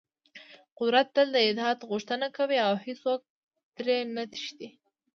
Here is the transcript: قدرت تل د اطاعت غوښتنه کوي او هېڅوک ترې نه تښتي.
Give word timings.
قدرت 0.77 1.07
تل 1.15 1.27
د 1.33 1.37
اطاعت 1.49 1.79
غوښتنه 1.89 2.27
کوي 2.37 2.57
او 2.67 2.73
هېڅوک 2.85 3.21
ترې 3.75 3.97
نه 4.15 4.23
تښتي. 4.31 4.69